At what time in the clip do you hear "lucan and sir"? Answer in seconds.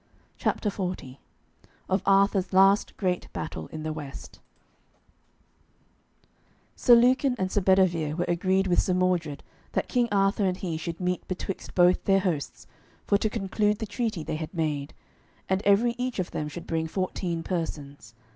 6.95-7.61